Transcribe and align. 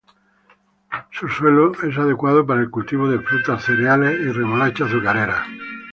Su 1.11 1.27
suelo 1.29 1.73
es 1.87 1.95
adecuado 1.95 2.43
para 2.43 2.61
el 2.61 2.71
cultivo 2.71 3.07
de 3.07 3.19
frutas, 3.19 3.63
cereales 3.63 4.19
y 4.19 4.31
remolacha 4.31 4.85
azucarera. 4.85 5.43